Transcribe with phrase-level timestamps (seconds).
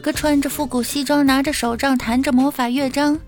[0.00, 3.18] 哥穿着复古西装，拿着手杖，弹着魔法乐章。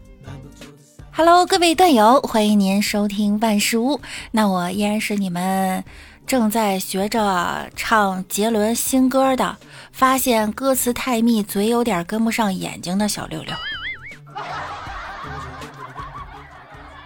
[1.13, 4.01] Hello，各位段友，欢迎您收听万事屋。
[4.31, 5.85] 那我依然是你们
[6.27, 9.59] 正在学着唱杰伦新歌的，
[9.93, 13.55] 发现歌词太密，嘴有点跟不上眼睛的小六六。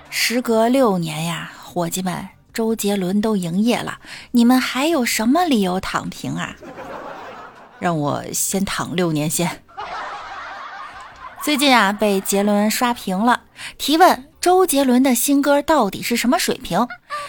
[0.09, 3.99] 时隔六年呀，伙计们，周杰伦都营业了，
[4.31, 6.55] 你们还有什么理由躺平啊？
[7.79, 9.63] 让我先躺六年先。
[11.43, 13.43] 最近啊，被杰伦刷屏了。
[13.77, 16.87] 提问：周杰伦的新歌到底是什么水平？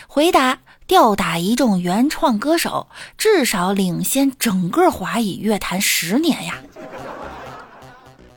[0.08, 2.88] 回答：吊打一众原创歌手，
[3.18, 6.56] 至少领先整个华语乐坛十年呀。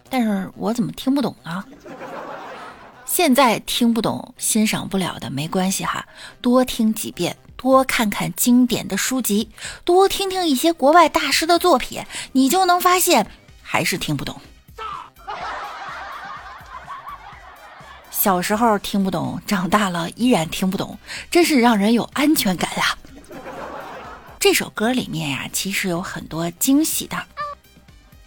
[0.08, 1.64] 但是我怎么听不懂呢？
[3.06, 6.06] 现在听不懂、欣赏不了的没关系哈，
[6.40, 7.36] 多听几遍。
[7.62, 9.48] 多看看经典的书籍，
[9.84, 13.30] 多听听一些国外大师的作品，你就能发现
[13.62, 14.40] 还是听不懂。
[18.10, 20.98] 小时候听不懂，长大了依然听不懂，
[21.30, 22.98] 真是让人有安全感呀。
[24.40, 27.16] 这首歌里面呀，其实有很多惊喜的。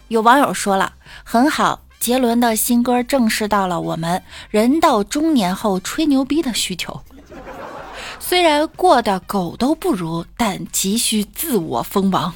[0.08, 7.02] 有网友说了，很好，杰伦的新歌正视到了我们人到中年后吹牛逼的需求。
[8.18, 12.34] 虽然过得狗都不如，但急需自我封王。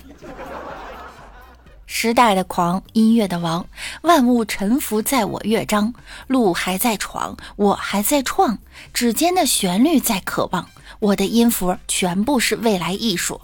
[1.86, 3.66] 时代的狂，音乐的王，
[4.02, 5.92] 万物臣服在我乐章，
[6.28, 8.58] 路还在闯，我还在创，
[8.94, 10.68] 指尖的旋律在渴望，
[11.00, 13.40] 我的音符全部是未来艺术。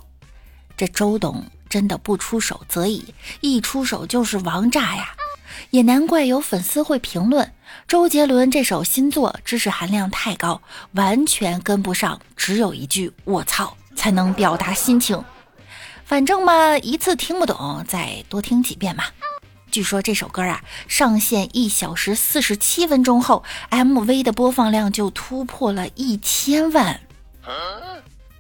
[0.77, 5.09] 这周董真的不出手则已，一出手就是王炸呀！
[5.71, 7.53] 也难怪有粉丝会评论
[7.89, 10.61] 周杰伦这首新作知识含量太高，
[10.93, 15.23] 完全跟不上，只有一句“我操”才能表达心情。
[16.05, 19.05] 反正嘛，一次听不懂，再多听几遍嘛。
[19.71, 27.01] 据说这首歌啊，上线一小时四十七分钟后，MV 的播放量就突破了一千万。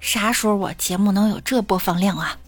[0.00, 2.38] 啥时候我节目能有这播放量啊？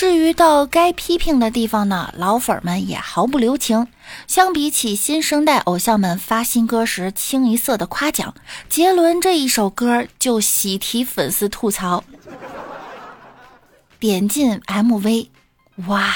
[0.00, 3.86] 至于到该批评的地方呢，老粉儿们也毫不留情。
[4.26, 8.34] 相比起新生代偶像们发新歌时清一色的夸奖，
[8.70, 12.02] 杰伦这一首歌就喜提粉丝吐槽。
[13.98, 15.28] 点进 MV，
[15.88, 16.10] 哇，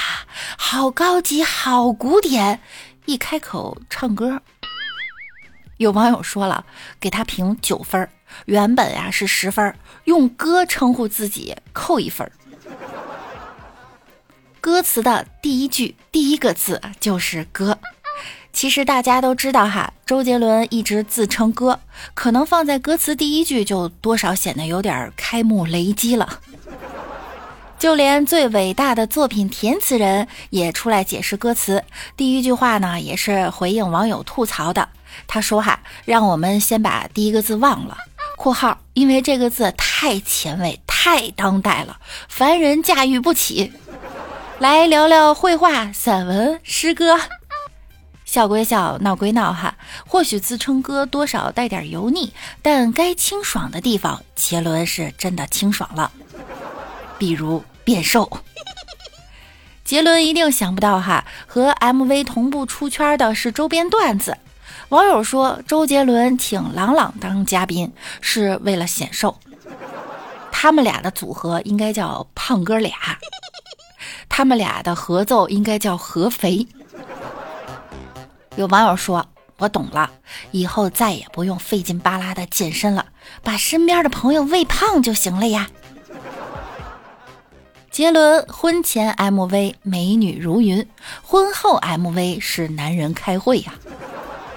[0.57, 2.61] 好高级，好古典！
[3.05, 4.41] 一开口唱歌，
[5.77, 6.65] 有网友说了，
[6.99, 8.09] 给他评九分，
[8.47, 12.33] 原本呀是十分，用歌称呼自己扣一分儿。
[14.65, 17.79] 歌词的第一句第一个字就是“歌”。
[18.51, 21.81] 其实大家都知道哈，周杰伦一直自称“歌”，
[22.15, 26.41] 可能放在歌词第一句就多少显得有点开幕雷击了。
[27.79, 31.85] 就连最伟大的作品填词人也出来解释歌词，
[32.17, 34.89] 第一句话呢也是回应网友吐槽的。
[35.27, 37.99] 他说：“哈，让我们先把第一个字忘了。
[38.39, 41.99] ”（括号）因为这个字太前卫、太当代了，
[42.31, 43.71] 凡人驾驭不起。
[44.61, 47.19] 来聊聊绘画、散文、诗歌，
[48.25, 49.75] 笑归笑，闹归闹哈。
[50.07, 52.33] 或许自称哥多少带点油腻，
[52.63, 56.13] 但该清爽的地方，杰伦是真的清爽了。
[57.19, 58.31] 比如变瘦，
[59.85, 64.39] 杰伦一定想不到哈，和 MV 同步出圈的是周边段子。
[64.91, 69.37] 网友说，周杰伦请朗朗当嘉宾是为了显瘦，
[70.53, 72.93] 他们俩的组合应该叫胖哥俩。
[74.29, 76.67] 他们俩的合奏应该叫合肥。
[78.57, 79.27] 有网友说
[79.59, 80.11] ：“我懂了，
[80.51, 83.07] 以后再也不用费劲巴拉的健身了，
[83.43, 85.69] 把身边的朋友喂胖就行了呀。”
[87.91, 90.89] 杰伦婚前 MV 美女如云，
[91.23, 93.75] 婚后 MV 是男人开会呀，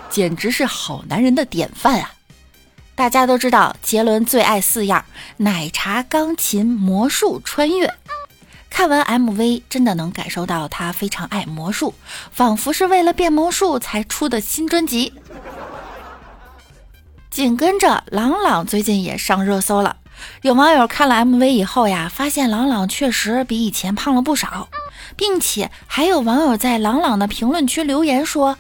[0.10, 2.14] 简直是好男人的典范啊！
[2.96, 5.06] 大家都知道，杰伦最爱四样：
[5.38, 7.94] 奶茶、钢琴、魔术、穿越。
[8.78, 11.96] 看完 MV，真的能感受到他非常爱魔术，
[12.32, 15.14] 仿佛是为了变魔术才出的新专辑。
[17.32, 19.98] 紧跟着，朗朗最近也上热搜了。
[20.44, 24.70] 有网友看了 MV 以后呀，发现朗朗确实比以前胖了不少，
[25.16, 28.60] 并且还有网友在朗朗的评论区留言说：“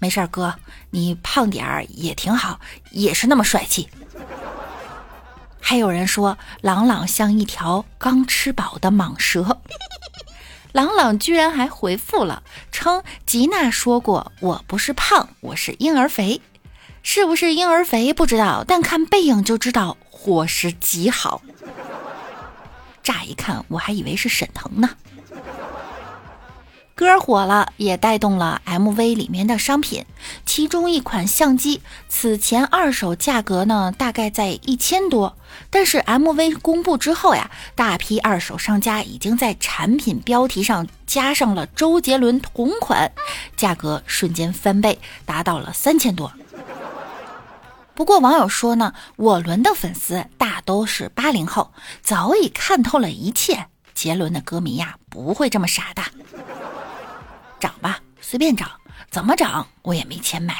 [0.00, 0.54] 没事儿，哥，
[0.92, 2.58] 你胖点儿也挺好，
[2.90, 3.90] 也是那么帅气。”
[5.60, 9.58] 还有人说朗朗像一条刚吃饱的蟒蛇，
[10.72, 16.40] 朗朗居然还回复了，称吉娜说过我不是胖，我是婴儿肥，
[17.02, 21.42] 是不是婴儿肥不知道，但看背影就知道伙食极好。
[23.02, 24.90] 乍一看我还以为是沈腾呢。
[26.98, 30.04] 歌火了，也带动了 MV 里面的商品。
[30.44, 35.36] 其中一款相机，此前二手价格呢大概在一千多，
[35.70, 43.12] 但是 MV 公布之后呀，大批二手商家已经在产品标题上加上了周杰伦同款，
[43.56, 46.32] 价格瞬间翻倍，达到了三千多。
[47.94, 51.70] 不过网友说呢，我伦的粉丝大都是八零后，
[52.02, 53.66] 早已看透了一切。
[53.94, 56.02] 杰伦的歌迷呀，不会这么傻的。
[57.60, 58.70] 涨吧，随便涨，
[59.10, 60.56] 怎么涨我也没钱买。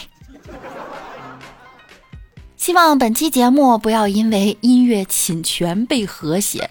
[2.56, 6.68] 希望本期节目不要因为音乐侵权被和谐，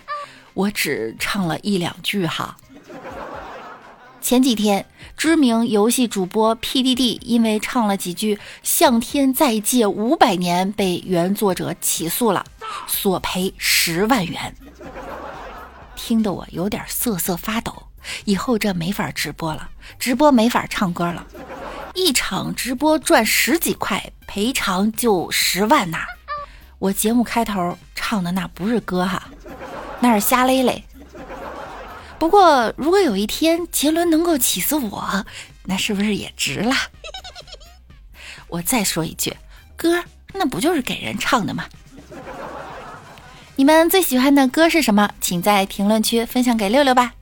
[0.53, 2.57] 我只唱了一两句哈。
[4.19, 4.85] 前几天，
[5.15, 12.45] 知名游戏主播 PDD 因为唱了几句《向天再借五百年》，被原作者起诉了，
[12.87, 14.53] 索赔十万元。
[15.95, 17.86] 听得我有点瑟瑟发抖。
[18.25, 19.69] 以后这没法直播了，
[19.99, 21.25] 直播没法唱歌了。
[21.93, 26.05] 一场直播赚十几块，赔偿就十万呐！
[26.79, 29.27] 我节目开头唱的那不是歌哈，
[29.99, 30.83] 那是瞎咧咧。
[32.19, 35.25] 不过如果有一天杰伦能够起诉我，
[35.65, 36.75] 那是不是也值了？
[38.47, 39.35] 我再说一句，
[39.75, 40.03] 歌
[40.33, 41.65] 那不就是给人唱的吗？
[43.55, 45.09] 你们最喜欢的歌是什么？
[45.19, 47.13] 请在评论区分享给六六吧。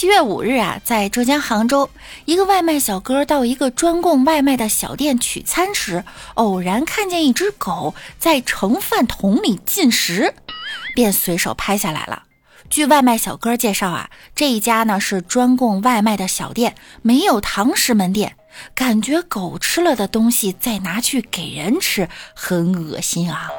[0.00, 1.90] 七月五日啊，在浙江杭州，
[2.24, 6.02] 一个外卖小哥到一个专供外卖的小店取餐时，
[6.36, 10.32] 偶然看见一只狗在盛饭桶里进食，
[10.94, 12.22] 便随手拍下来了。
[12.70, 18.36] 据外卖小哥介绍啊，这一家呢是专供外卖的小店，没有堂食门店，
[18.74, 23.50] 感觉狗吃了的东西再拿去给人吃，很恶心啊！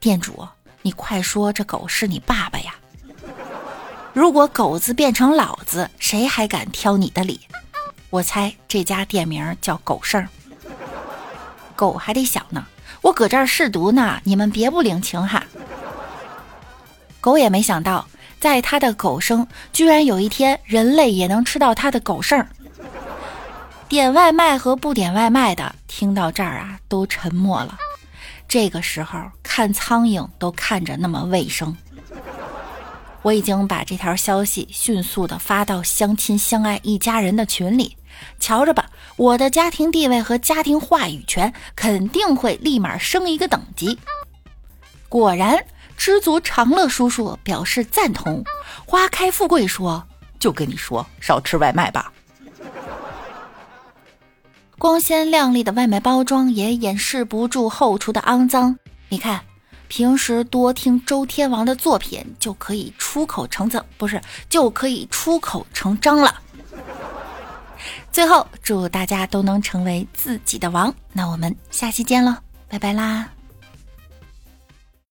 [0.00, 0.48] 店主，
[0.82, 2.74] 你快说这狗是你爸爸呀！
[4.16, 7.38] 如果狗子变成老子，谁还敢挑你的理？
[8.08, 10.26] 我猜这家店名叫狗剩。
[11.74, 12.66] 狗还得想呢，
[13.02, 15.44] 我搁这儿试毒呢，你们别不领情哈。
[17.20, 18.08] 狗也没想到，
[18.40, 22.42] 在它的狗生，居然有一天人类也能吃到它的狗剩。
[23.86, 27.76] 点外卖和不点外卖的听到这儿啊，都沉默了。
[28.48, 31.76] 这个时候看苍蝇都看着那么卫生。
[33.22, 37.96] 我已经把这条消息迅速的发到相亲相爱一家人的群里，
[38.38, 43.98] 瞧着吧，我的家庭地位和家庭话语权肯定会立马升一个等级。
[45.08, 45.64] 果然，
[45.96, 48.44] 知足常乐叔叔表示赞同。
[48.84, 50.06] 花开富贵说
[50.38, 52.12] ：“就跟你说，少吃外卖吧。”
[54.78, 58.78] 光鲜亮丽的外卖包装也掩饰不住后厨的肮脏，
[59.08, 59.40] 你看。
[59.88, 66.42] 平时多听周天王的作品，就可以出口成章，不是就可以出口成章了。
[68.10, 70.92] 最后，祝大家都能成为自己的王。
[71.12, 72.34] 那我们下期见喽，
[72.68, 73.35] 拜拜啦！